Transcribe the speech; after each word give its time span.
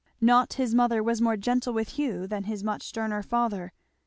Not 0.19 0.53
his 0.53 0.73
mother 0.73 1.03
was 1.03 1.21
more 1.21 1.37
gentle 1.37 1.73
with 1.73 1.89
Hugh 1.89 2.25
than 2.25 2.45
his 2.45 2.63
much 2.63 2.81
sterner 2.87 3.21
father. 3.21 3.71